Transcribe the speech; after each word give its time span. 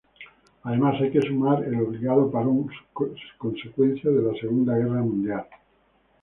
Además 0.63 0.99
hay 0.99 1.11
que 1.11 1.21
sumar 1.21 1.63
el 1.63 1.79
obligado 1.79 2.31
parón 2.31 2.67
consecuencia 3.37 4.09
de 4.09 4.23
la 4.23 4.33
Segunda 4.39 4.75
Guerra 4.75 5.01
Mundial. 5.03 5.45